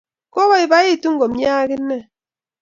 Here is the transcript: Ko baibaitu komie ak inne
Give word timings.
Ko 0.33 0.39
baibaitu 0.51 1.07
komie 1.19 1.49
ak 1.59 1.69
inne 1.75 1.97